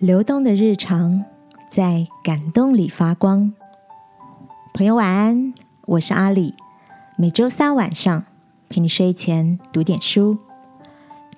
[0.00, 1.26] 流动的日常，
[1.68, 3.52] 在感动里发光。
[4.72, 5.52] 朋友晚安，
[5.84, 6.54] 我是阿里。
[7.18, 8.24] 每周三晚上
[8.70, 10.38] 陪你睡前读点书。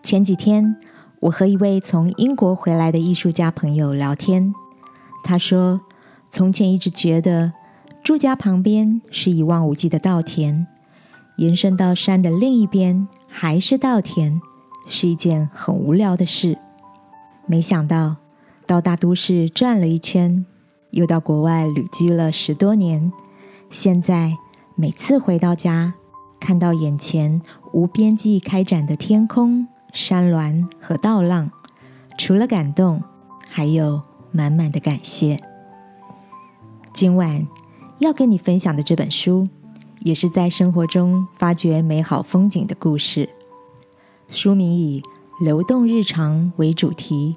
[0.00, 0.76] 前几天，
[1.18, 4.54] 我和一位从英国回来的艺术家朋友聊天，
[5.24, 5.80] 他说，
[6.30, 7.52] 从前一直觉得
[8.04, 10.68] 住家旁边是一望无际的稻田，
[11.38, 14.40] 延伸到山的另一边还是稻田，
[14.86, 16.56] 是一件很无聊的事。
[17.46, 18.21] 没想到。
[18.72, 20.46] 到大都市转了一圈，
[20.92, 23.12] 又到国外旅居了十多年。
[23.68, 24.34] 现在
[24.76, 25.92] 每次回到家，
[26.40, 27.42] 看到眼前
[27.74, 31.50] 无边际开展的天空、山峦和道浪，
[32.16, 33.02] 除了感动，
[33.46, 35.38] 还有满满的感谢。
[36.94, 37.46] 今晚
[37.98, 39.46] 要跟你分享的这本书，
[40.00, 43.28] 也是在生活中发掘美好风景的故事。
[44.28, 45.02] 书名以
[45.44, 47.36] “流动日常”为主题。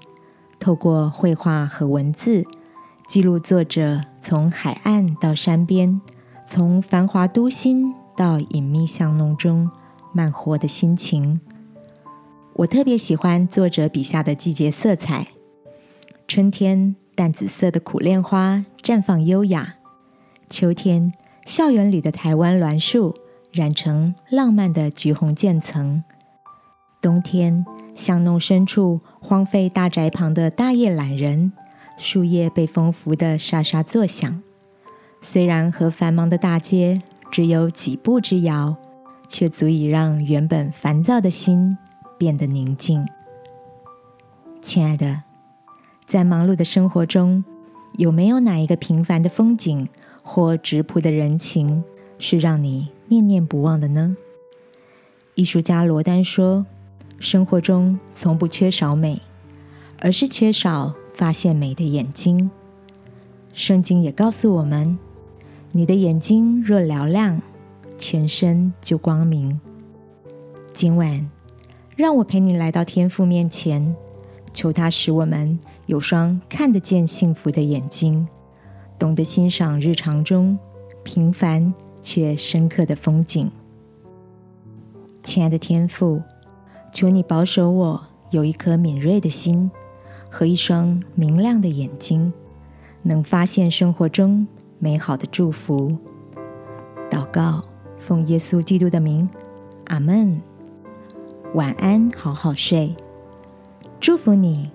[0.59, 2.43] 透过绘画和文字，
[3.07, 6.01] 记录作者从海岸到山边，
[6.49, 9.69] 从繁华都心到隐秘巷弄中
[10.13, 11.39] 慢活的心情。
[12.53, 15.27] 我特别喜欢作者笔下的季节色彩：
[16.27, 19.75] 春天淡紫色的苦楝花绽放优雅；
[20.49, 21.13] 秋天
[21.45, 23.13] 校园里的台湾栾树
[23.51, 26.01] 染成浪漫的橘红渐层；
[27.01, 27.65] 冬天
[27.95, 29.01] 巷弄深处。
[29.19, 31.51] 荒废大宅旁的大叶懒人，
[31.97, 34.43] 树叶被风拂得沙沙作响。
[35.19, 38.75] 虽然和繁忙的大街只有几步之遥，
[39.27, 41.75] 却足以让原本烦躁的心
[42.19, 43.03] 变得宁静。
[44.61, 45.23] 亲爱的，
[46.05, 47.43] 在忙碌的生活中，
[47.93, 49.89] 有没有哪一个平凡的风景
[50.21, 51.83] 或质朴的人情，
[52.19, 54.15] 是让你念念不忘的呢？
[55.33, 56.67] 艺术家罗丹说。
[57.19, 59.21] 生活中从不缺少美，
[59.99, 62.51] 而是缺少发现美的眼睛。
[63.53, 64.97] 圣经也告诉我们：
[65.71, 67.41] 你的眼睛若嘹亮，
[67.97, 69.59] 全身就光明。
[70.73, 71.29] 今晚，
[71.95, 73.95] 让我陪你来到天父面前，
[74.51, 78.27] 求他使我们有双看得见幸福的眼睛，
[78.99, 80.59] 懂得欣赏日常中
[81.03, 81.73] 平凡
[82.03, 83.49] 却深刻的风景。
[85.23, 86.21] 亲爱的天父。
[86.95, 89.69] 求你保守我有一颗敏锐的心
[90.31, 92.31] 和一双明亮的眼睛，
[93.03, 94.47] 能发现生活中
[94.79, 95.97] 美好的祝福。
[97.11, 97.65] 祷告，
[97.97, 99.27] 奉耶稣基督的名，
[99.87, 100.41] 阿门。
[101.53, 102.95] 晚安，好好睡。
[103.99, 104.69] 祝福你，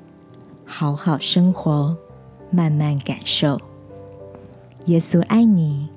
[0.66, 1.96] 好好生活，
[2.50, 3.58] 慢慢感受。
[4.84, 5.88] 耶稣爱你，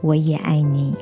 [0.00, 0.94] 我也爱你。